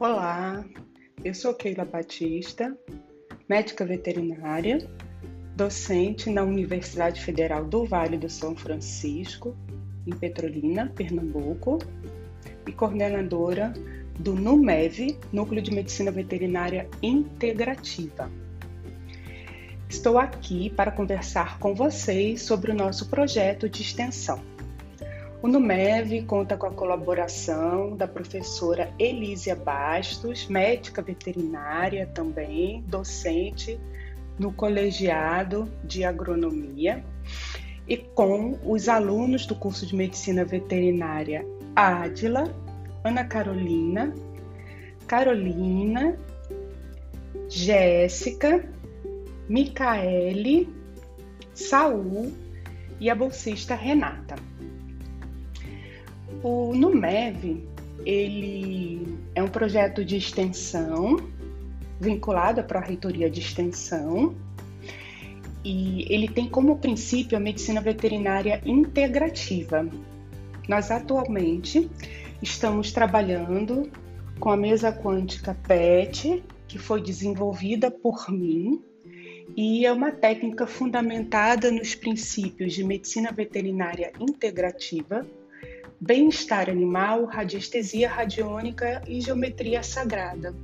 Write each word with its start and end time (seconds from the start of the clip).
Olá, 0.00 0.64
eu 1.24 1.34
sou 1.34 1.52
Keila 1.52 1.84
Batista, 1.84 2.72
médica 3.48 3.84
veterinária, 3.84 4.88
docente 5.56 6.30
na 6.30 6.44
Universidade 6.44 7.20
Federal 7.20 7.64
do 7.64 7.84
Vale 7.84 8.16
do 8.16 8.30
São 8.30 8.54
Francisco, 8.54 9.56
em 10.06 10.14
Petrolina, 10.14 10.92
Pernambuco, 10.94 11.78
e 12.64 12.70
coordenadora 12.70 13.72
do 14.20 14.34
NUMEV, 14.34 15.18
Núcleo 15.32 15.60
de 15.60 15.72
Medicina 15.72 16.12
Veterinária 16.12 16.88
Integrativa. 17.02 18.30
Estou 19.88 20.16
aqui 20.16 20.70
para 20.70 20.92
conversar 20.92 21.58
com 21.58 21.74
vocês 21.74 22.42
sobre 22.42 22.70
o 22.70 22.74
nosso 22.74 23.08
projeto 23.08 23.68
de 23.68 23.82
extensão. 23.82 24.40
O 25.40 25.46
NUMEV 25.46 26.22
conta 26.22 26.56
com 26.56 26.66
a 26.66 26.72
colaboração 26.72 27.96
da 27.96 28.08
professora 28.08 28.92
Elísia 28.98 29.54
Bastos, 29.54 30.48
médica 30.48 31.00
veterinária 31.00 32.08
também, 32.12 32.82
docente 32.88 33.78
no 34.36 34.52
colegiado 34.52 35.70
de 35.84 36.02
agronomia, 36.02 37.04
e 37.86 37.96
com 37.96 38.58
os 38.64 38.88
alunos 38.88 39.46
do 39.46 39.54
curso 39.54 39.86
de 39.86 39.94
medicina 39.94 40.44
veterinária 40.44 41.46
Ádila, 41.74 42.52
Ana 43.04 43.22
Carolina, 43.22 44.12
Carolina, 45.06 46.18
Jéssica, 47.48 48.68
Micaele, 49.48 50.68
Saul 51.54 52.32
e 52.98 53.08
a 53.08 53.14
bolsista 53.14 53.76
Renata. 53.76 54.34
O 56.42 56.72
NUMEV, 56.72 57.66
ele 58.06 59.18
é 59.34 59.42
um 59.42 59.48
projeto 59.48 60.04
de 60.04 60.16
extensão 60.16 61.16
vinculado 62.00 62.62
para 62.62 62.78
a 62.78 62.82
reitoria 62.82 63.28
de 63.28 63.40
extensão 63.40 64.36
e 65.64 66.06
ele 66.08 66.28
tem 66.28 66.48
como 66.48 66.78
princípio 66.78 67.36
a 67.36 67.40
medicina 67.40 67.80
veterinária 67.80 68.62
integrativa. 68.64 69.88
Nós 70.68 70.92
atualmente 70.92 71.90
estamos 72.40 72.92
trabalhando 72.92 73.90
com 74.38 74.50
a 74.50 74.56
mesa 74.56 74.92
quântica 74.92 75.56
PET, 75.66 76.44
que 76.68 76.78
foi 76.78 77.02
desenvolvida 77.02 77.90
por 77.90 78.30
mim 78.30 78.80
e 79.56 79.84
é 79.84 79.92
uma 79.92 80.12
técnica 80.12 80.68
fundamentada 80.68 81.72
nos 81.72 81.96
princípios 81.96 82.74
de 82.74 82.84
medicina 82.84 83.32
veterinária 83.32 84.12
integrativa 84.20 85.26
bem-estar 86.00 86.70
animal, 86.70 87.24
radiestesia 87.24 88.08
radiônica 88.08 89.02
e 89.06 89.20
geometria 89.20 89.82
sagrada. 89.82 90.54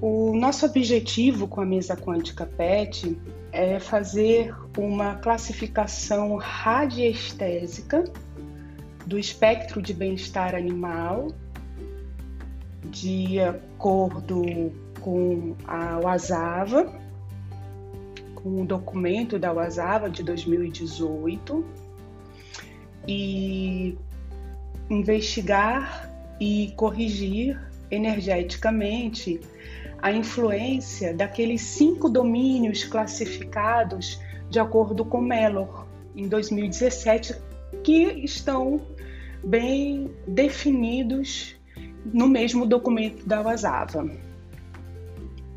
O 0.00 0.36
nosso 0.36 0.66
objetivo 0.66 1.46
com 1.46 1.60
a 1.60 1.66
mesa 1.66 1.96
quântica 1.96 2.46
PET 2.46 3.16
é 3.52 3.78
fazer 3.78 4.54
uma 4.76 5.16
classificação 5.16 6.36
radiestésica 6.36 8.04
do 9.06 9.18
espectro 9.18 9.82
de 9.82 9.92
bem-estar 9.92 10.54
animal 10.54 11.28
de 12.84 13.40
acordo 13.40 14.72
com 15.00 15.54
a 15.66 15.98
WASAVA, 15.98 16.92
com 18.34 18.62
o 18.62 18.66
documento 18.66 19.38
da 19.38 19.52
WASAVA 19.52 20.10
de 20.10 20.22
2018 20.22 21.81
e 23.06 23.96
investigar 24.90 26.10
e 26.40 26.72
corrigir 26.76 27.60
energeticamente 27.90 29.40
a 30.00 30.12
influência 30.12 31.14
daqueles 31.14 31.60
cinco 31.62 32.08
domínios 32.08 32.84
classificados 32.84 34.20
de 34.50 34.58
acordo 34.58 35.04
com 35.04 35.20
Mellor 35.20 35.86
em 36.16 36.26
2017 36.28 37.36
que 37.82 38.02
estão 38.24 38.80
bem 39.42 40.10
definidos 40.26 41.56
no 42.04 42.28
mesmo 42.28 42.66
documento 42.66 43.26
da 43.26 43.40
WASAVA. 43.40 44.10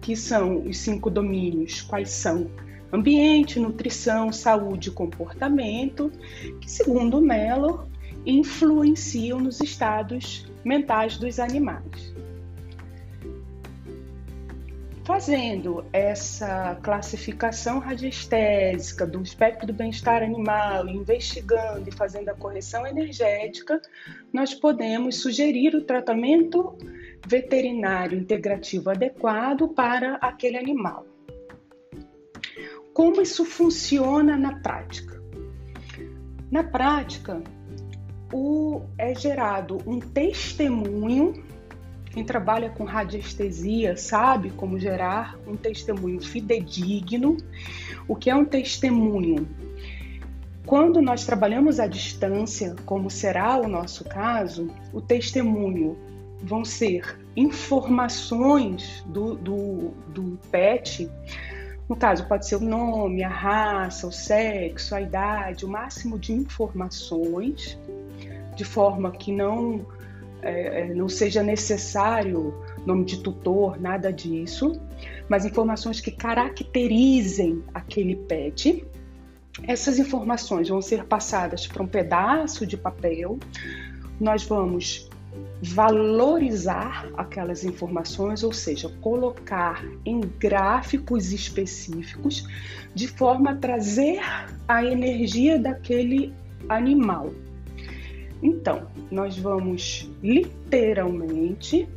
Que 0.01 0.15
são 0.15 0.61
os 0.67 0.77
cinco 0.77 1.09
domínios? 1.09 1.81
Quais 1.81 2.09
são? 2.09 2.49
Ambiente, 2.91 3.59
nutrição, 3.59 4.31
saúde 4.31 4.89
e 4.89 4.91
comportamento, 4.91 6.11
que, 6.61 6.69
segundo 6.69 7.21
Mellor, 7.21 7.87
influenciam 8.25 9.39
nos 9.39 9.61
estados 9.61 10.45
mentais 10.63 11.17
dos 11.17 11.39
animais. 11.39 12.15
Fazendo 15.05 15.85
essa 15.93 16.79
classificação 16.81 17.77
radiestésica 17.77 19.05
do 19.05 19.21
espectro 19.21 19.67
do 19.67 19.73
bem-estar 19.73 20.23
animal, 20.23 20.87
investigando 20.87 21.87
e 21.87 21.91
fazendo 21.91 22.29
a 22.29 22.33
correção 22.33 22.87
energética, 22.87 23.79
nós 24.33 24.55
podemos 24.55 25.21
sugerir 25.21 25.75
o 25.75 25.83
tratamento 25.83 26.75
veterinário 27.27 28.17
integrativo 28.17 28.89
adequado 28.89 29.67
para 29.67 30.15
aquele 30.15 30.57
animal. 30.57 31.05
Como 32.95 33.21
isso 33.21 33.43
funciona 33.43 34.37
na 34.37 34.55
prática? 34.59 35.21
Na 36.49 36.63
prática, 36.63 37.43
o, 38.31 38.83
é 38.97 39.13
gerado 39.13 39.79
um 39.85 39.99
testemunho. 39.99 41.43
Quem 42.05 42.23
trabalha 42.23 42.69
com 42.69 42.85
radiestesia 42.85 43.97
sabe 43.97 44.49
como 44.51 44.79
gerar 44.79 45.37
um 45.45 45.57
testemunho 45.57 46.21
fidedigno. 46.21 47.35
O 48.07 48.15
que 48.15 48.29
é 48.29 48.35
um 48.35 48.45
testemunho? 48.45 49.45
Quando 50.65 51.01
nós 51.01 51.25
trabalhamos 51.25 51.81
à 51.81 51.87
distância, 51.87 52.77
como 52.85 53.11
será 53.11 53.57
o 53.57 53.67
nosso 53.67 54.05
caso, 54.05 54.71
o 54.93 55.01
testemunho 55.01 55.97
vão 56.41 56.63
ser 56.63 57.19
informações 57.35 59.03
do, 59.05 59.35
do, 59.35 59.91
do 60.13 60.39
PET 60.49 61.11
no 61.87 61.95
caso, 61.95 62.27
pode 62.27 62.47
ser 62.47 62.55
o 62.55 62.59
nome, 62.59 63.23
a 63.23 63.29
raça, 63.29 64.07
o 64.07 64.11
sexo, 64.11 64.95
a 64.95 65.01
idade, 65.01 65.65
o 65.65 65.69
máximo 65.69 66.17
de 66.17 66.33
informações, 66.33 67.77
de 68.55 68.65
forma 68.65 69.11
que 69.11 69.31
não, 69.31 69.85
é, 70.41 70.81
é, 70.81 70.93
não 70.93 71.07
seja 71.07 71.43
necessário 71.43 72.53
nome 72.85 73.05
de 73.05 73.21
tutor, 73.21 73.79
nada 73.79 74.11
disso, 74.11 74.79
mas 75.29 75.45
informações 75.45 75.99
que 76.01 76.11
caracterizem 76.11 77.63
aquele 77.73 78.15
pet. 78.15 78.85
Essas 79.67 79.99
informações 79.99 80.69
vão 80.69 80.81
ser 80.81 81.05
passadas 81.05 81.67
para 81.67 81.83
um 81.83 81.87
pedaço 81.87 82.65
de 82.65 82.77
papel. 82.77 83.39
Nós 84.19 84.43
vamos 84.43 85.09
valorizar 85.61 87.09
aquelas 87.17 87.63
informações, 87.63 88.43
ou 88.43 88.53
seja, 88.53 88.89
colocar 89.01 89.83
em 90.05 90.21
gráficos 90.21 91.31
específicos 91.31 92.47
de 92.93 93.07
forma 93.07 93.51
a 93.51 93.55
trazer 93.55 94.19
a 94.67 94.83
energia 94.83 95.57
daquele 95.57 96.33
animal. 96.69 97.31
Então, 98.41 98.87
nós 99.09 99.37
vamos 99.37 100.11
literalmente 100.21 101.87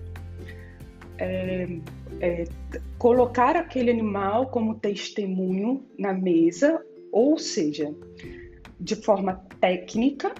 é, 1.19 1.79
é, 2.21 2.45
colocar 2.97 3.57
aquele 3.57 3.91
animal 3.91 4.47
como 4.47 4.75
testemunho 4.77 5.85
na 5.99 6.13
mesa, 6.13 6.83
ou 7.13 7.39
seja, 7.39 7.93
de 8.81 8.97
forma 8.97 9.43
técnica, 9.61 10.33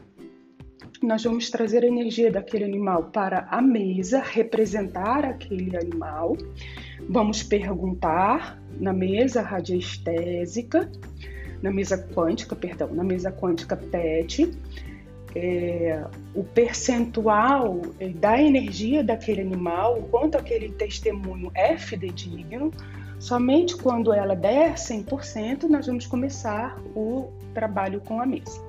nós 1.03 1.23
vamos 1.23 1.51
trazer 1.51 1.85
a 1.85 1.87
energia 1.87 2.31
daquele 2.31 2.65
animal 2.65 3.05
para 3.05 3.47
a 3.51 3.63
mesa, 3.63 4.21
representar 4.21 5.25
aquele 5.25 5.77
animal. 5.77 6.37
Vamos 7.09 7.43
perguntar 7.43 8.61
na 8.79 8.93
mesa 8.93 9.41
radiestésica, 9.41 10.91
na 11.63 11.71
mesa 11.71 11.99
quântica, 11.99 12.55
perdão, 12.57 12.93
na 12.93 13.05
mesa 13.05 13.31
quântica 13.31 13.77
PET, 13.77 14.51
é, 15.35 16.05
o 16.35 16.43
percentual 16.43 17.83
da 18.17 18.41
energia 18.41 19.05
daquele 19.05 19.43
animal, 19.43 19.99
o 19.99 20.03
quanto 20.05 20.37
aquele 20.37 20.71
testemunho 20.71 21.51
é 21.55 21.77
fidedigno. 21.77 22.71
Somente 23.19 23.77
quando 23.77 24.13
ela 24.13 24.35
der 24.35 24.75
100%, 24.75 25.65
nós 25.65 25.87
vamos 25.87 26.07
começar 26.07 26.81
o 26.95 27.31
trabalho 27.53 28.01
com 28.01 28.21
a 28.21 28.27
mesa. 28.27 28.68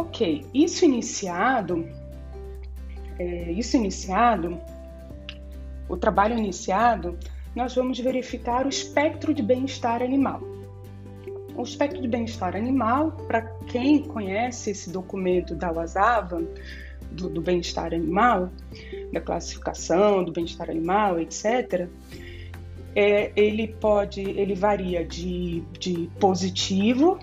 Ok, 0.00 0.46
isso 0.54 0.86
iniciado, 0.86 1.86
é, 3.18 3.52
isso 3.52 3.76
iniciado, 3.76 4.58
o 5.90 5.94
trabalho 5.94 6.38
iniciado, 6.38 7.18
nós 7.54 7.74
vamos 7.74 7.98
verificar 7.98 8.64
o 8.64 8.70
espectro 8.70 9.34
de 9.34 9.42
bem-estar 9.42 10.02
animal. 10.02 10.40
O 11.54 11.62
espectro 11.62 12.00
de 12.00 12.08
bem-estar 12.08 12.56
animal, 12.56 13.12
para 13.28 13.42
quem 13.66 14.02
conhece 14.02 14.70
esse 14.70 14.90
documento 14.90 15.54
da 15.54 15.70
WASAVA, 15.70 16.48
do, 17.12 17.28
do 17.28 17.42
bem-estar 17.42 17.92
animal, 17.92 18.50
da 19.12 19.20
classificação 19.20 20.24
do 20.24 20.32
bem-estar 20.32 20.70
animal, 20.70 21.20
etc., 21.20 21.90
é, 22.96 23.32
ele 23.36 23.68
pode, 23.68 24.22
ele 24.22 24.54
varia 24.54 25.04
de, 25.04 25.60
de 25.78 26.10
positivo, 26.18 27.18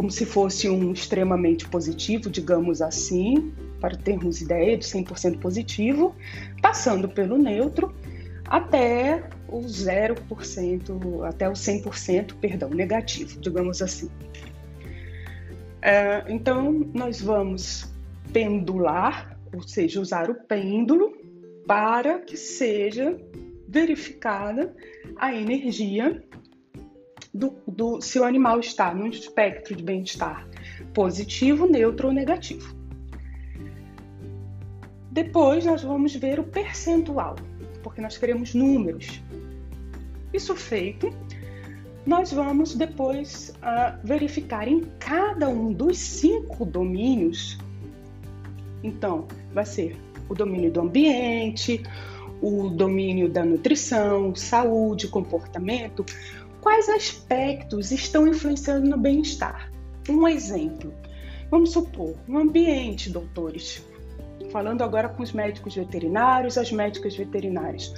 como 0.00 0.10
se 0.10 0.24
fosse 0.24 0.66
um 0.66 0.94
extremamente 0.94 1.68
positivo, 1.68 2.30
digamos 2.30 2.80
assim, 2.80 3.52
para 3.82 3.94
termos 3.94 4.40
ideia 4.40 4.74
de 4.78 4.86
100% 4.86 5.38
positivo, 5.40 6.16
passando 6.62 7.06
pelo 7.06 7.36
neutro 7.36 7.94
até 8.46 9.28
o 9.46 9.58
0%, 9.60 11.28
até 11.28 11.46
o 11.46 11.52
100%, 11.52 12.34
perdão, 12.40 12.70
negativo, 12.70 13.38
digamos 13.42 13.82
assim. 13.82 14.08
É, 15.82 16.24
então, 16.30 16.72
nós 16.94 17.20
vamos 17.20 17.92
pendular, 18.32 19.38
ou 19.52 19.60
seja, 19.60 20.00
usar 20.00 20.30
o 20.30 20.34
pêndulo 20.34 21.12
para 21.66 22.20
que 22.20 22.38
seja 22.38 23.20
verificada 23.68 24.74
a 25.16 25.34
energia 25.34 26.24
do, 27.32 27.54
do 27.66 28.00
se 28.00 28.18
o 28.18 28.24
animal 28.24 28.60
está 28.60 28.92
no 28.94 29.06
espectro 29.06 29.74
de 29.74 29.82
bem-estar 29.82 30.46
positivo, 30.92 31.66
neutro 31.66 32.08
ou 32.08 32.14
negativo. 32.14 32.74
Depois 35.10 35.64
nós 35.64 35.82
vamos 35.82 36.14
ver 36.14 36.38
o 36.38 36.44
percentual, 36.44 37.36
porque 37.82 38.00
nós 38.00 38.16
queremos 38.16 38.54
números. 38.54 39.20
Isso 40.32 40.54
feito, 40.54 41.12
nós 42.06 42.32
vamos 42.32 42.74
depois 42.74 43.52
uh, 43.56 43.98
verificar 44.04 44.68
em 44.68 44.82
cada 44.98 45.48
um 45.48 45.72
dos 45.72 45.98
cinco 45.98 46.64
domínios. 46.64 47.58
Então, 48.82 49.26
vai 49.52 49.66
ser 49.66 49.96
o 50.28 50.34
domínio 50.34 50.70
do 50.70 50.80
ambiente, 50.80 51.82
o 52.40 52.68
domínio 52.70 53.28
da 53.28 53.44
nutrição, 53.44 54.34
saúde, 54.34 55.08
comportamento, 55.08 56.06
quais 56.60 56.88
aspectos 56.88 57.90
estão 57.90 58.26
influenciando 58.26 58.88
no 58.88 58.98
bem-estar? 58.98 59.70
Um 60.08 60.26
exemplo. 60.26 60.92
Vamos 61.50 61.72
supor, 61.72 62.14
um 62.28 62.38
ambiente, 62.38 63.10
doutores. 63.10 63.84
Falando 64.50 64.82
agora 64.82 65.08
com 65.08 65.22
os 65.22 65.32
médicos 65.32 65.74
veterinários, 65.74 66.58
as 66.58 66.72
médicas 66.72 67.16
veterinárias. 67.16 67.94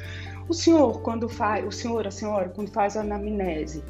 O 0.48 0.54
senhor, 0.54 1.00
quando 1.02 1.28
faz, 1.28 1.66
o 1.66 1.70
senhor, 1.70 2.06
a 2.06 2.10
senhora, 2.10 2.48
quando 2.48 2.70
faz 2.70 2.96
a 2.96 3.00
anamnese, 3.00 3.82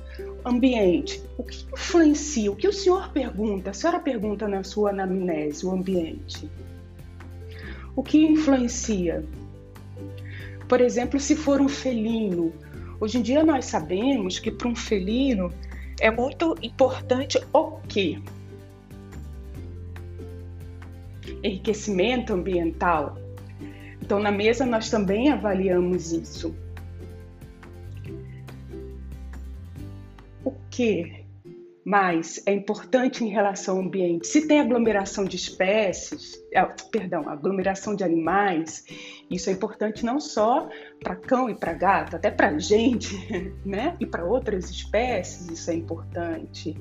ambiente, 0.45 1.23
o 1.39 1.43
que 1.43 1.65
influencia? 1.73 2.53
O 2.53 2.57
que 2.57 2.69
o 2.69 2.73
senhor 2.73 3.11
pergunta? 3.13 3.71
A 3.71 3.75
senhora 3.75 3.99
pergunta 3.99 4.47
na 4.47 4.63
sua 4.63 4.91
anamnese, 4.91 5.65
o 5.65 5.71
ambiente. 5.71 6.51
O 7.97 8.03
que 8.03 8.19
influencia? 8.19 9.25
Por 10.69 10.81
exemplo, 10.81 11.19
se 11.19 11.35
for 11.35 11.61
um 11.61 11.69
felino. 11.69 12.53
Hoje 13.03 13.19
em 13.19 13.23
dia 13.23 13.43
nós 13.43 13.65
sabemos 13.65 14.39
que 14.39 14.49
para 14.49 14.69
um 14.69 14.77
felino 14.77 15.53
é 16.01 16.09
muito 16.09 16.55
importante 16.63 17.37
o 17.53 17.81
quê? 17.89 18.23
Enriquecimento 21.43 22.33
ambiental. 22.33 23.19
Então, 24.01 24.21
na 24.21 24.31
mesa 24.31 24.65
nós 24.65 24.89
também 24.89 25.33
avaliamos 25.33 26.13
isso. 26.13 26.55
O 30.45 30.53
que 30.71 31.23
mas 31.85 32.41
é 32.47 32.53
importante 32.53 33.25
em 33.25 33.29
relação 33.29 33.77
ao 33.77 33.83
ambiente. 33.83 34.27
Se 34.27 34.47
tem 34.47 34.61
aglomeração 34.61 35.25
de 35.25 35.37
espécies, 35.37 36.41
é, 36.53 36.65
perdão, 36.93 37.29
aglomeração 37.29 37.97
de 37.97 38.05
animais, 38.05 38.85
isso 39.33 39.51
é 39.51 39.53
importante 39.53 40.05
não 40.05 40.21
só 40.21 40.69
para 41.03 41.17
cão 41.17 41.49
e 41.49 41.55
para 41.55 41.73
gato, 41.73 42.17
até 42.17 42.31
para 42.31 42.59
gente, 42.59 43.17
né? 43.65 43.97
E 43.99 44.07
para 44.07 44.25
outras 44.25 44.71
espécies 44.71 45.49
isso 45.49 45.71
é 45.71 45.75
importante. 45.75 46.77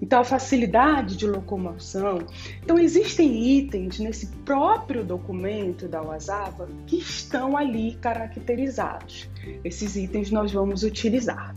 Então, 0.00 0.20
a 0.20 0.24
facilidade 0.24 1.16
de 1.16 1.26
locomoção. 1.26 2.18
Então, 2.62 2.78
existem 2.78 3.58
itens 3.58 3.98
nesse 3.98 4.28
próprio 4.44 5.04
documento 5.04 5.88
da 5.88 6.00
WhatsApp 6.00 6.62
que 6.86 6.98
estão 6.98 7.56
ali 7.56 7.96
caracterizados. 7.96 9.28
Esses 9.64 9.96
itens 9.96 10.30
nós 10.30 10.52
vamos 10.52 10.84
utilizar 10.84 11.52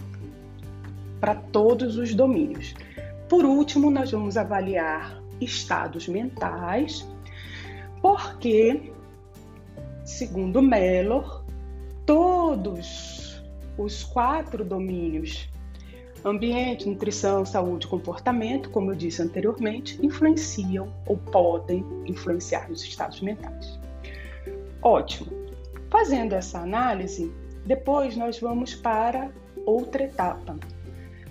para 1.20 1.36
todos 1.36 1.98
os 1.98 2.16
domínios. 2.16 2.74
Por 3.30 3.46
último, 3.46 3.92
nós 3.92 4.12
vamos 4.12 4.38
avaliar 4.38 5.22
estados 5.40 6.08
mentais, 6.08 7.08
porque, 8.02 8.92
segundo 10.12 10.62
Mellor, 10.62 11.44
todos 12.06 13.42
os 13.78 14.04
quatro 14.04 14.64
domínios 14.64 15.50
ambiente, 16.24 16.88
nutrição, 16.88 17.44
saúde 17.44 17.88
comportamento, 17.88 18.70
como 18.70 18.92
eu 18.92 18.96
disse 18.96 19.24
anteriormente, 19.24 19.98
influenciam 20.06 20.94
ou 21.08 21.18
podem 21.18 21.84
influenciar 22.06 22.70
nos 22.70 22.84
estados 22.84 23.22
mentais. 23.22 23.80
Ótimo. 24.84 25.32
Fazendo 25.90 26.34
essa 26.34 26.60
análise, 26.60 27.34
depois 27.66 28.16
nós 28.16 28.40
vamos 28.40 28.76
para 28.76 29.32
outra 29.66 30.04
etapa, 30.04 30.60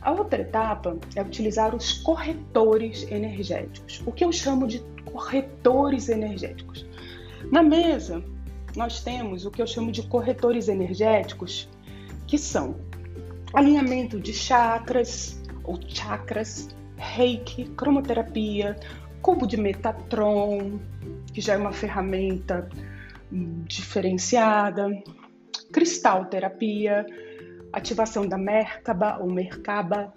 a 0.01 0.13
outra 0.13 0.41
etapa 0.41 0.99
é 1.15 1.23
utilizar 1.23 1.75
os 1.75 1.93
corretores 1.99 3.07
energéticos. 3.11 4.03
O 4.07 4.13
que 4.13 4.25
eu 4.25 4.33
chamo 4.33 4.67
de 4.67 4.81
corretores 5.05 6.09
energéticos? 6.09 6.87
Na 7.53 7.63
mesa, 7.63 8.25
nós 8.77 9.03
temos 9.03 9.45
o 9.45 9.51
que 9.51 9.61
eu 9.61 9.67
chamo 9.67 9.91
de 9.91 10.03
corretores 10.03 10.69
energéticos, 10.69 11.69
que 12.27 12.39
são 12.39 12.77
alinhamento 13.53 14.21
de 14.21 14.33
chakras 14.33 15.41
ou 15.65 15.79
chakras, 15.89 16.69
reiki, 16.97 17.65
cromoterapia, 17.71 18.79
cubo 19.23 19.47
de 19.47 19.57
Metatron, 19.57 20.79
que 21.33 21.41
já 21.41 21.55
é 21.55 21.57
uma 21.57 21.73
ferramenta 21.73 22.69
diferenciada, 23.67 24.89
cristal 25.73 26.27
terapia, 26.27 27.07
ativação 27.73 28.27
da 28.27 28.37
Merkaba 28.37 29.19
ou 29.19 29.31
Merkaba, 29.31 30.13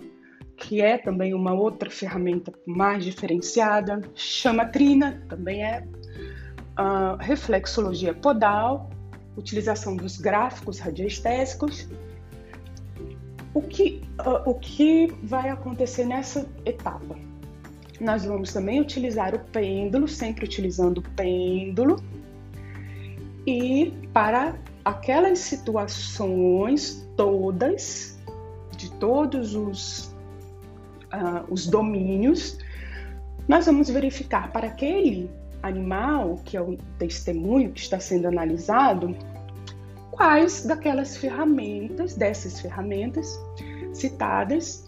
que 0.58 0.82
é 0.82 0.98
também 0.98 1.34
uma 1.34 1.54
outra 1.54 1.90
ferramenta 1.90 2.54
mais 2.66 3.04
diferenciada, 3.04 4.02
chama 4.16 4.66
Trina, 4.66 5.24
também 5.28 5.64
é 5.64 5.86
reflexologia 7.19 8.13
podal, 8.13 8.89
utilização 9.37 9.95
dos 9.95 10.18
gráficos 10.18 10.80
radioestésicos. 10.80 11.87
O 13.53 13.61
que, 13.61 14.01
uh, 14.19 14.49
o 14.49 14.56
que 14.56 15.13
vai 15.23 15.49
acontecer 15.49 16.06
nessa 16.06 16.47
etapa? 16.65 17.15
Nós 18.01 18.25
vamos 18.25 18.51
também 18.51 18.81
utilizar 18.81 19.35
o 19.35 19.39
pêndulo, 19.39 20.07
sempre 20.07 20.45
utilizando 20.45 20.97
o 20.97 21.01
pêndulo, 21.11 22.03
e 23.45 23.94
para 24.11 24.56
aquelas 24.83 25.39
situações 25.39 27.07
todas, 27.15 28.19
de 28.75 28.92
todos 28.94 29.53
os, 29.53 30.15
uh, 31.13 31.45
os 31.49 31.68
domínios, 31.68 32.57
nós 33.47 33.65
vamos 33.68 33.89
verificar 33.89 34.51
para 34.51 34.68
aquele 34.68 35.30
animal, 35.64 36.42
que 36.46 36.56
é 36.56 36.62
o 36.62 36.78
testemunho 37.00 37.72
que 37.72 37.80
está 37.80 38.00
sendo 38.00 38.28
analisado, 38.28 39.16
quais 40.12 40.66
daquelas 40.66 41.18
ferramentas, 41.18 42.14
dessas 42.16 42.60
ferramentas 42.60 43.40
citadas, 43.94 44.86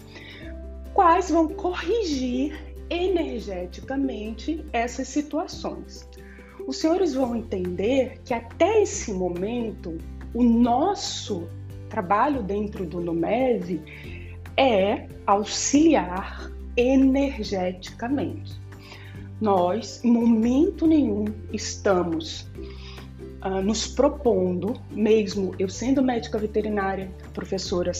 quais 0.93 1.31
vão 1.31 1.47
corrigir 1.47 2.53
energeticamente 2.89 4.63
essas 4.71 5.07
situações 5.07 6.07
os 6.67 6.77
senhores 6.77 7.13
vão 7.13 7.35
entender 7.35 8.19
que 8.23 8.33
até 8.33 8.81
esse 8.81 9.13
momento 9.13 9.97
o 10.33 10.43
nosso 10.43 11.47
trabalho 11.89 12.41
dentro 12.41 12.85
do 12.85 12.99
NUMEV 12.99 13.81
é 14.57 15.07
auxiliar 15.25 16.51
energeticamente. 16.75 18.59
Nós, 19.39 20.03
em 20.03 20.11
momento 20.11 20.87
nenhum, 20.87 21.25
estamos 21.51 22.49
uh, 23.43 23.61
nos 23.61 23.85
propondo, 23.85 24.73
mesmo 24.91 25.53
eu 25.59 25.67
sendo 25.67 26.01
médica 26.01 26.37
veterinária, 26.37 27.11
a 27.25 27.29
professora 27.29 27.91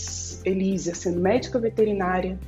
Elísia 0.46 0.96
sendo 0.96 1.20
médica 1.20 1.60
veterinária, 1.60 2.40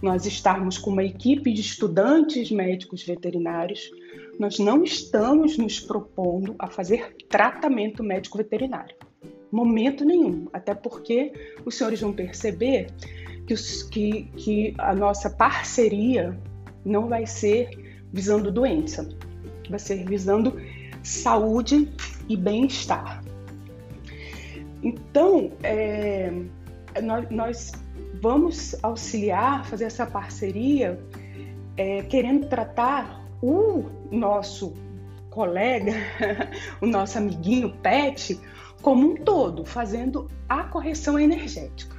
nós 0.00 0.24
estarmos 0.24 0.78
com 0.78 0.90
uma 0.90 1.02
equipe 1.02 1.52
de 1.52 1.60
estudantes 1.60 2.50
médicos 2.52 3.02
veterinários, 3.04 3.90
nós 4.38 4.60
não 4.60 4.84
estamos 4.84 5.58
nos 5.58 5.80
propondo 5.80 6.54
a 6.60 6.68
fazer 6.68 7.16
tratamento 7.28 8.04
médico 8.04 8.38
veterinário. 8.38 8.94
Momento 9.50 10.04
nenhum. 10.04 10.46
Até 10.52 10.74
porque 10.74 11.32
os 11.64 11.74
senhores 11.74 12.00
vão 12.00 12.12
perceber 12.12 12.86
que, 13.46 13.54
os, 13.54 13.82
que, 13.82 14.24
que 14.36 14.74
a 14.78 14.94
nossa 14.94 15.28
parceria 15.28 16.38
não 16.84 17.08
vai 17.08 17.26
ser 17.26 17.87
visando 18.12 18.50
doença, 18.50 19.08
vai 19.68 19.78
ser 19.78 20.04
visando 20.04 20.60
saúde 21.02 21.90
e 22.28 22.36
bem-estar. 22.36 23.22
Então, 24.82 25.52
é, 25.62 26.32
nós, 27.02 27.30
nós, 27.30 27.72
vamos 28.20 28.76
auxiliar, 28.82 29.64
fazer 29.64 29.84
essa 29.84 30.06
parceria, 30.06 30.98
é, 31.76 32.02
querendo 32.02 32.48
tratar 32.48 33.24
o 33.42 33.84
nosso 34.10 34.74
colega, 35.30 35.92
o 36.80 36.86
nosso 36.86 37.18
amiguinho 37.18 37.70
pet, 37.82 38.38
como 38.82 39.10
um 39.10 39.16
todo, 39.16 39.64
fazendo 39.64 40.30
a 40.48 40.64
correção 40.64 41.18
energética. 41.18 41.96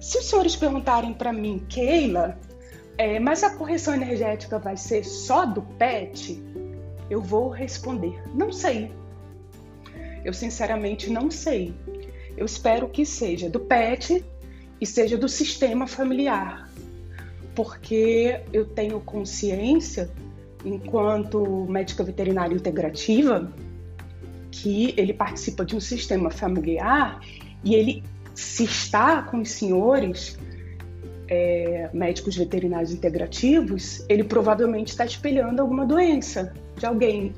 Se 0.00 0.18
os 0.18 0.24
senhores 0.24 0.56
perguntarem 0.56 1.12
para 1.12 1.32
mim, 1.32 1.64
Keila, 1.68 2.38
é, 3.00 3.18
mas 3.18 3.42
a 3.42 3.48
correção 3.48 3.94
energética 3.94 4.58
vai 4.58 4.76
ser 4.76 5.06
só 5.06 5.46
do 5.46 5.62
PET? 5.62 6.38
Eu 7.08 7.22
vou 7.22 7.48
responder, 7.48 8.22
não 8.34 8.52
sei. 8.52 8.92
Eu 10.22 10.34
sinceramente 10.34 11.08
não 11.08 11.30
sei. 11.30 11.74
Eu 12.36 12.44
espero 12.44 12.86
que 12.90 13.06
seja 13.06 13.48
do 13.48 13.58
PET 13.58 14.22
e 14.78 14.84
seja 14.84 15.16
do 15.16 15.30
sistema 15.30 15.86
familiar, 15.86 16.70
porque 17.54 18.42
eu 18.52 18.66
tenho 18.66 19.00
consciência, 19.00 20.10
enquanto 20.62 21.64
médica 21.70 22.04
veterinária 22.04 22.54
integrativa, 22.54 23.50
que 24.50 24.92
ele 24.94 25.14
participa 25.14 25.64
de 25.64 25.74
um 25.74 25.80
sistema 25.80 26.30
familiar 26.30 27.18
e 27.64 27.74
ele 27.74 28.04
se 28.34 28.64
está 28.64 29.22
com 29.22 29.40
os 29.40 29.52
senhores 29.52 30.38
é, 31.30 31.88
médicos 31.94 32.36
veterinários 32.36 32.92
integrativos, 32.92 34.04
ele 34.08 34.24
provavelmente 34.24 34.88
está 34.88 35.04
espelhando 35.04 35.62
alguma 35.62 35.86
doença 35.86 36.52
de 36.76 36.84
alguém 36.84 37.32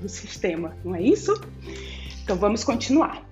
do 0.00 0.08
sistema, 0.08 0.76
não 0.84 0.94
é 0.94 1.02
isso? 1.02 1.32
Então 2.22 2.36
vamos 2.36 2.62
continuar. 2.62 3.26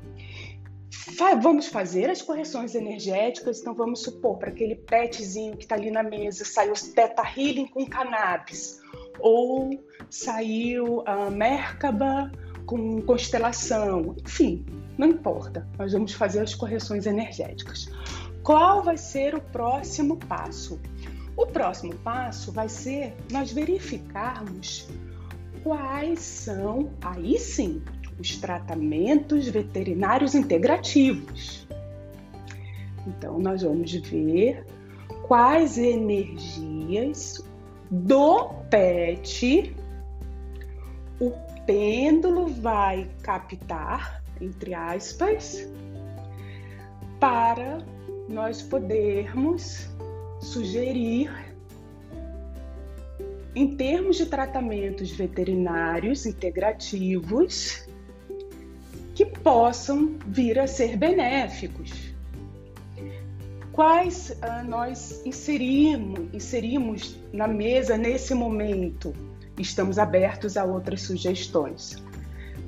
Vamos 1.43 1.67
fazer 1.67 2.09
as 2.09 2.23
correções 2.23 2.75
energéticas. 2.75 3.61
Então 3.61 3.75
vamos 3.75 4.03
supor 4.03 4.39
para 4.39 4.51
aquele 4.51 4.77
petzinho 4.77 5.57
que 5.57 5.65
está 5.65 5.75
ali 5.75 5.91
na 5.91 6.03
mesa 6.03 6.45
saiu 6.45 6.73
Teta 6.95 7.23
Healing 7.23 7.67
com 7.67 7.85
cannabis 7.85 8.81
ou 9.19 9.71
saiu 10.09 11.03
a 11.07 11.29
Merkaba 11.29 12.31
com 12.67 13.01
constelação, 13.03 14.15
enfim, 14.25 14.65
não 14.97 15.09
importa. 15.09 15.67
Nós 15.79 15.93
vamos 15.93 16.13
fazer 16.13 16.41
as 16.41 16.55
correções 16.55 17.07
energéticas. 17.07 17.89
Qual 18.49 18.83
vai 18.83 18.97
ser 18.97 19.35
o 19.35 19.43
próximo 19.43 20.17
passo? 20.17 20.81
O 21.37 21.47
próximo 21.47 21.95
passo 21.97 22.51
vai 22.51 22.67
ser 22.67 23.15
nós 23.31 23.53
verificarmos 23.53 24.89
quais 25.63 26.21
são, 26.21 26.89
aí 27.03 27.39
sim, 27.39 27.83
os 28.19 28.39
tratamentos 28.39 29.49
veterinários 29.49 30.35
integrativos. 30.35 31.69
Então, 33.07 33.39
nós 33.39 33.61
vamos 33.61 33.93
ver 33.93 34.65
quais 35.27 35.77
energias 35.77 37.45
do 37.91 38.49
PET 38.71 39.77
o 41.21 41.33
pêndulo 41.67 42.47
vai 42.47 43.11
captar, 43.21 44.25
entre 44.41 44.73
aspas, 44.73 45.69
para 47.21 47.85
nós 48.29 48.63
podermos 48.63 49.89
sugerir, 50.41 51.31
em 53.55 53.77
termos 53.77 54.17
de 54.17 54.27
tratamentos 54.27 55.11
veterinários 55.11 56.27
integrativos, 56.27 57.89
que 59.15 59.25
possam 59.25 60.17
vir 60.27 60.61
a 60.61 60.67
ser 60.67 60.97
benéficos. 60.97 62.15
Quais 63.73 64.31
uh, 64.31 64.69
nós 64.69 65.25
inserimos, 65.25 66.29
inserimos 66.33 67.19
na 67.33 67.49
mesa 67.49 67.97
nesse 67.97 68.35
momento? 68.35 69.13
Estamos 69.59 69.99
abertos 69.99 70.57
a 70.57 70.65
outras 70.65 71.03
sugestões. 71.03 71.97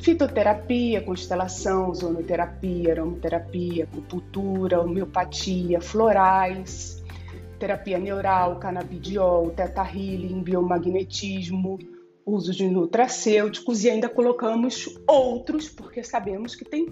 Fitoterapia, 0.01 1.03
constelação, 1.03 1.95
zonoterapia, 1.95 2.93
aromaterapia, 2.93 3.85
acupuntura, 3.85 4.81
homeopatia, 4.81 5.79
florais, 5.79 7.03
terapia 7.59 7.99
neural, 7.99 8.59
canabidiol, 8.59 9.51
teta 9.51 9.83
healing, 9.83 10.43
biomagnetismo, 10.43 11.79
uso 12.25 12.53
de 12.53 12.67
nutracêuticos 12.67 13.85
e 13.85 13.91
ainda 13.91 14.09
colocamos 14.09 14.99
outros, 15.07 15.69
porque 15.69 16.03
sabemos 16.03 16.55
que 16.55 16.65
tem 16.65 16.87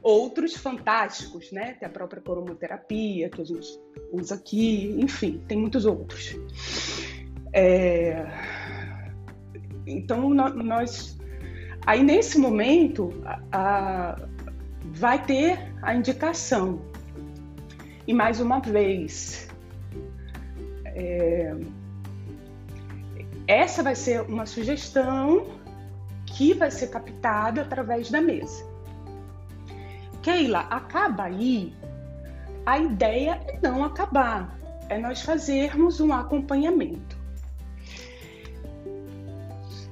outros 0.00 0.56
fantásticos, 0.56 1.50
né? 1.50 1.74
Tem 1.74 1.88
a 1.88 1.90
própria 1.90 2.22
cromoterapia 2.22 3.28
que 3.28 3.40
a 3.42 3.44
gente 3.44 3.68
usa 4.12 4.36
aqui, 4.36 4.94
enfim, 5.00 5.42
tem 5.48 5.58
muitos 5.58 5.84
outros. 5.84 6.36
É... 7.52 8.24
Então, 9.84 10.32
nós 10.32 11.18
Aí 11.86 12.02
nesse 12.02 12.38
momento 12.38 13.10
a, 13.24 13.40
a, 13.52 14.16
vai 14.84 15.24
ter 15.24 15.58
a 15.82 15.94
indicação. 15.94 16.80
E 18.06 18.12
mais 18.12 18.40
uma 18.40 18.60
vez, 18.60 19.48
é, 20.84 21.56
essa 23.46 23.82
vai 23.82 23.94
ser 23.94 24.22
uma 24.22 24.46
sugestão 24.46 25.46
que 26.26 26.54
vai 26.54 26.70
ser 26.70 26.88
captada 26.88 27.62
através 27.62 28.10
da 28.10 28.20
mesa. 28.20 28.64
Keila, 30.22 30.60
acaba 30.70 31.24
aí. 31.24 31.74
A 32.64 32.78
ideia 32.78 33.40
é 33.48 33.58
não 33.60 33.84
acabar, 33.84 34.56
é 34.88 34.96
nós 34.96 35.22
fazermos 35.22 36.00
um 36.00 36.12
acompanhamento. 36.12 37.11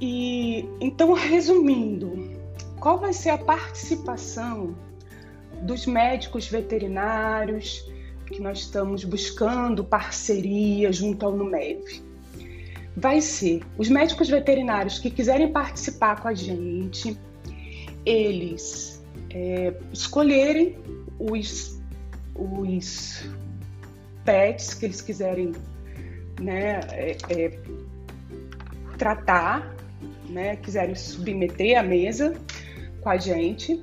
E 0.00 0.64
então, 0.80 1.12
resumindo, 1.12 2.30
qual 2.78 2.98
vai 2.98 3.12
ser 3.12 3.30
a 3.30 3.38
participação 3.38 4.74
dos 5.62 5.84
médicos 5.84 6.48
veterinários 6.48 7.86
que 8.26 8.40
nós 8.40 8.60
estamos 8.60 9.04
buscando 9.04 9.84
parceria 9.84 10.90
junto 10.90 11.26
ao 11.26 11.36
NUMEV? 11.36 12.02
Vai 12.96 13.20
ser 13.20 13.62
os 13.76 13.88
médicos 13.88 14.28
veterinários 14.28 14.98
que 14.98 15.10
quiserem 15.10 15.52
participar 15.52 16.20
com 16.20 16.28
a 16.28 16.34
gente, 16.34 17.16
eles 18.04 19.04
é, 19.28 19.74
escolherem 19.92 20.78
os, 21.18 21.78
os 22.34 23.28
pets 24.24 24.72
que 24.72 24.86
eles 24.86 25.02
quiserem 25.02 25.52
né, 26.40 26.80
é, 26.90 27.16
é, 27.28 27.58
tratar 28.96 29.79
né, 30.30 30.56
quiserem 30.56 30.94
submeter 30.94 31.78
à 31.78 31.82
mesa 31.82 32.34
com 33.00 33.08
a 33.08 33.16
gente, 33.16 33.80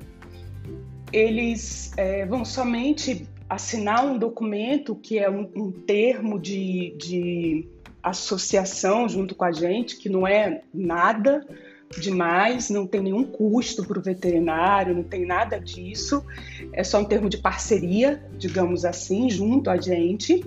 eles 1.12 1.92
é, 1.96 2.26
vão 2.26 2.44
somente 2.44 3.26
assinar 3.48 4.04
um 4.04 4.18
documento 4.18 4.94
que 4.94 5.18
é 5.18 5.30
um, 5.30 5.50
um 5.54 5.70
termo 5.70 6.38
de, 6.38 6.94
de 6.98 7.68
associação 8.02 9.08
junto 9.08 9.34
com 9.34 9.44
a 9.44 9.52
gente, 9.52 9.96
que 9.96 10.08
não 10.08 10.26
é 10.26 10.62
nada 10.72 11.46
demais, 12.00 12.68
não 12.68 12.86
tem 12.86 13.00
nenhum 13.00 13.24
custo 13.24 13.84
para 13.86 13.98
o 13.98 14.02
veterinário, 14.02 14.94
não 14.94 15.02
tem 15.02 15.24
nada 15.24 15.58
disso, 15.58 16.24
é 16.72 16.84
só 16.84 17.00
um 17.00 17.04
termo 17.04 17.30
de 17.30 17.38
parceria, 17.38 18.22
digamos 18.36 18.84
assim, 18.84 19.30
junto 19.30 19.70
a 19.70 19.78
gente. 19.78 20.44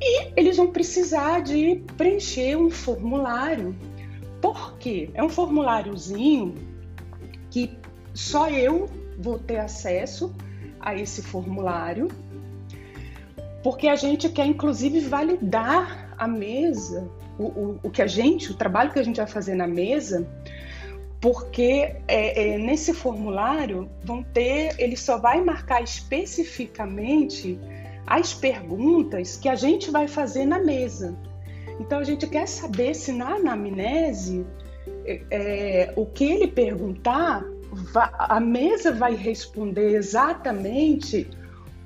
E 0.00 0.32
eles 0.36 0.56
vão 0.56 0.68
precisar 0.68 1.40
de 1.40 1.82
preencher 1.96 2.56
um 2.56 2.70
formulário 2.70 3.74
por 4.40 4.76
quê? 4.78 5.10
É 5.14 5.22
um 5.22 5.28
formuláriozinho 5.28 6.54
que 7.50 7.78
só 8.14 8.48
eu 8.48 8.88
vou 9.18 9.38
ter 9.38 9.58
acesso 9.58 10.34
a 10.80 10.94
esse 10.94 11.22
formulário, 11.22 12.08
porque 13.62 13.88
a 13.88 13.96
gente 13.96 14.28
quer 14.28 14.46
inclusive 14.46 15.00
validar 15.00 16.14
a 16.16 16.26
mesa, 16.26 17.08
o, 17.38 17.44
o, 17.44 17.80
o 17.84 17.90
que 17.90 18.02
a 18.02 18.06
gente, 18.06 18.50
o 18.50 18.54
trabalho 18.54 18.92
que 18.92 18.98
a 18.98 19.02
gente 19.02 19.16
vai 19.16 19.26
fazer 19.26 19.54
na 19.54 19.66
mesa, 19.66 20.26
porque 21.20 21.96
é, 22.06 22.54
é, 22.54 22.58
nesse 22.58 22.94
formulário 22.94 23.88
vão 24.04 24.22
ter, 24.22 24.74
ele 24.78 24.96
só 24.96 25.18
vai 25.18 25.42
marcar 25.42 25.82
especificamente 25.82 27.58
as 28.06 28.32
perguntas 28.32 29.36
que 29.36 29.48
a 29.48 29.54
gente 29.54 29.90
vai 29.90 30.08
fazer 30.08 30.46
na 30.46 30.58
mesa. 30.58 31.16
Então 31.80 31.98
a 31.98 32.04
gente 32.04 32.26
quer 32.26 32.46
saber 32.46 32.94
se 32.94 33.12
na 33.12 33.34
anamnese 33.34 34.44
é, 35.04 35.22
é, 35.30 35.92
o 35.96 36.04
que 36.06 36.24
ele 36.24 36.48
perguntar, 36.48 37.44
a 37.94 38.40
mesa 38.40 38.92
vai 38.92 39.14
responder 39.14 39.94
exatamente 39.94 41.28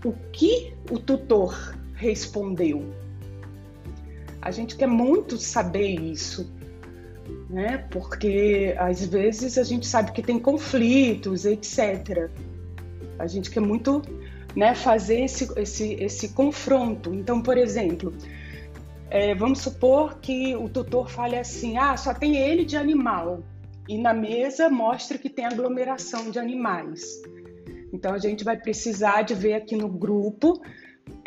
o 0.04 0.12
que 0.32 0.74
o 0.90 0.98
tutor 0.98 1.76
respondeu. 1.94 2.84
A 4.40 4.50
gente 4.50 4.76
quer 4.76 4.88
muito 4.88 5.36
saber 5.36 6.00
isso, 6.00 6.52
né? 7.48 7.86
Porque 7.90 8.74
às 8.76 9.06
vezes 9.06 9.56
a 9.56 9.62
gente 9.62 9.86
sabe 9.86 10.10
que 10.12 10.22
tem 10.22 10.38
conflitos, 10.38 11.44
etc. 11.44 12.28
A 13.18 13.26
gente 13.28 13.50
quer 13.50 13.60
muito 13.60 14.02
né, 14.56 14.74
fazer 14.74 15.20
esse, 15.20 15.48
esse, 15.56 15.94
esse 15.94 16.28
confronto. 16.30 17.14
Então, 17.14 17.40
por 17.40 17.56
exemplo, 17.56 18.12
é, 19.14 19.34
vamos 19.34 19.58
supor 19.58 20.20
que 20.20 20.56
o 20.56 20.70
tutor 20.70 21.10
fale 21.10 21.36
assim: 21.36 21.76
ah, 21.76 21.94
só 21.98 22.14
tem 22.14 22.38
ele 22.38 22.64
de 22.64 22.78
animal, 22.78 23.42
e 23.86 23.98
na 23.98 24.14
mesa 24.14 24.70
mostra 24.70 25.18
que 25.18 25.28
tem 25.28 25.44
aglomeração 25.44 26.30
de 26.30 26.38
animais. 26.38 27.20
Então, 27.92 28.14
a 28.14 28.18
gente 28.18 28.42
vai 28.42 28.56
precisar 28.56 29.20
de 29.20 29.34
ver 29.34 29.52
aqui 29.52 29.76
no 29.76 29.86
grupo 29.86 30.62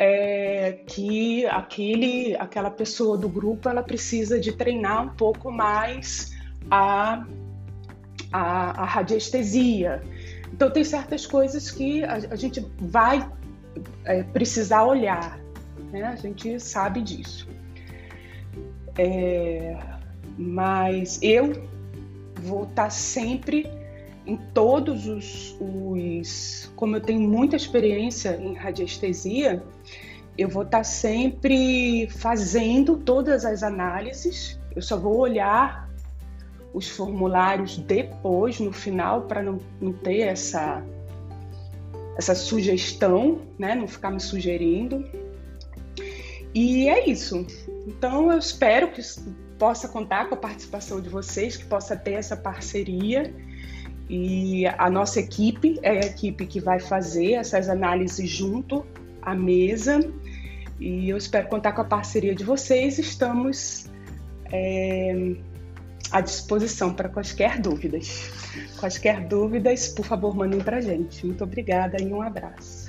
é, 0.00 0.80
que 0.84 1.46
aquele, 1.46 2.34
aquela 2.34 2.72
pessoa 2.72 3.16
do 3.16 3.28
grupo 3.28 3.68
ela 3.68 3.84
precisa 3.84 4.40
de 4.40 4.50
treinar 4.50 5.04
um 5.04 5.14
pouco 5.14 5.52
mais 5.52 6.32
a, 6.68 7.24
a, 8.32 8.82
a 8.82 8.84
radiestesia. 8.84 10.02
Então, 10.52 10.72
tem 10.72 10.82
certas 10.82 11.24
coisas 11.24 11.70
que 11.70 12.02
a, 12.02 12.14
a 12.14 12.36
gente 12.36 12.66
vai 12.80 13.30
é, 14.04 14.24
precisar 14.24 14.82
olhar, 14.82 15.38
né? 15.92 16.02
a 16.02 16.16
gente 16.16 16.58
sabe 16.58 17.00
disso. 17.00 17.54
É, 18.98 19.76
mas 20.38 21.18
eu 21.22 21.52
vou 22.42 22.64
estar 22.64 22.90
sempre 22.90 23.70
em 24.26 24.36
todos 24.52 25.06
os, 25.06 25.56
os, 25.60 26.72
Como 26.74 26.96
eu 26.96 27.00
tenho 27.00 27.20
muita 27.20 27.56
experiência 27.56 28.36
em 28.40 28.54
radiestesia, 28.54 29.62
eu 30.36 30.48
vou 30.48 30.64
estar 30.64 30.84
sempre 30.84 32.08
fazendo 32.10 32.96
todas 32.96 33.44
as 33.44 33.62
análises, 33.62 34.60
eu 34.74 34.82
só 34.82 34.96
vou 34.96 35.16
olhar 35.18 35.88
os 36.74 36.90
formulários 36.90 37.78
depois, 37.78 38.60
no 38.60 38.72
final, 38.72 39.22
para 39.22 39.42
não, 39.42 39.58
não 39.80 39.92
ter 39.94 40.20
essa, 40.20 40.84
essa 42.18 42.34
sugestão, 42.34 43.40
né? 43.58 43.74
não 43.74 43.88
ficar 43.88 44.10
me 44.10 44.20
sugerindo. 44.20 45.02
E 46.56 46.88
é 46.88 47.06
isso. 47.06 47.46
Então 47.86 48.32
eu 48.32 48.38
espero 48.38 48.90
que 48.90 49.02
possa 49.58 49.86
contar 49.88 50.30
com 50.30 50.36
a 50.36 50.38
participação 50.38 51.02
de 51.02 51.10
vocês, 51.10 51.54
que 51.54 51.66
possa 51.66 51.94
ter 51.94 52.12
essa 52.12 52.34
parceria. 52.34 53.30
E 54.08 54.66
a 54.66 54.88
nossa 54.88 55.20
equipe 55.20 55.78
é 55.82 55.90
a 55.90 56.06
equipe 56.06 56.46
que 56.46 56.58
vai 56.58 56.80
fazer 56.80 57.32
essas 57.32 57.68
análises 57.68 58.30
junto 58.30 58.86
à 59.20 59.34
mesa. 59.34 60.00
E 60.80 61.10
eu 61.10 61.18
espero 61.18 61.46
contar 61.48 61.72
com 61.72 61.82
a 61.82 61.84
parceria 61.84 62.34
de 62.34 62.42
vocês. 62.42 62.98
Estamos 62.98 63.90
é, 64.50 65.34
à 66.10 66.22
disposição 66.22 66.94
para 66.94 67.10
quaisquer 67.10 67.60
dúvidas. 67.60 68.30
Quaisquer 68.80 69.28
dúvidas, 69.28 69.88
por 69.88 70.06
favor, 70.06 70.34
mandem 70.34 70.60
para 70.60 70.78
a 70.78 70.80
gente. 70.80 71.26
Muito 71.26 71.44
obrigada 71.44 72.02
e 72.02 72.10
um 72.10 72.22
abraço. 72.22 72.85